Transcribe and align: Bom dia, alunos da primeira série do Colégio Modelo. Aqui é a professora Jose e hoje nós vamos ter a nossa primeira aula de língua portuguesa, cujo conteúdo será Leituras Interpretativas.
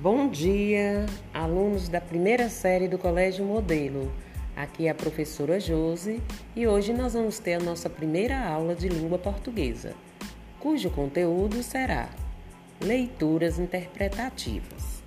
Bom 0.00 0.30
dia, 0.30 1.04
alunos 1.34 1.90
da 1.90 2.00
primeira 2.00 2.48
série 2.48 2.88
do 2.88 2.96
Colégio 2.96 3.44
Modelo. 3.44 4.10
Aqui 4.56 4.86
é 4.86 4.90
a 4.90 4.94
professora 4.94 5.60
Jose 5.60 6.22
e 6.56 6.66
hoje 6.66 6.94
nós 6.94 7.12
vamos 7.12 7.38
ter 7.38 7.52
a 7.52 7.60
nossa 7.60 7.90
primeira 7.90 8.42
aula 8.42 8.74
de 8.74 8.88
língua 8.88 9.18
portuguesa, 9.18 9.92
cujo 10.58 10.88
conteúdo 10.88 11.62
será 11.62 12.08
Leituras 12.82 13.58
Interpretativas. 13.58 14.99